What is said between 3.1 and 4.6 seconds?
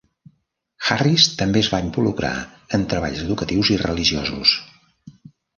educatius i religiosos.